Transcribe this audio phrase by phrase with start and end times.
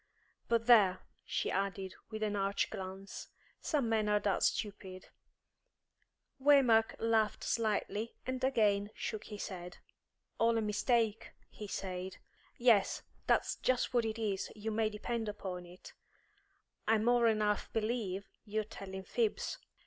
[0.47, 3.27] But, there," she added, with an arch glance,
[3.59, 5.09] "some men are that stupid"
[6.41, 9.77] Waymark laughed slightly, and again shook his head.
[10.39, 12.17] "All a mistake," he said.
[12.57, 15.93] "Yes, that's just what it is, you may depend upon it.
[16.87, 19.59] I more'n half believe you're telling fibs."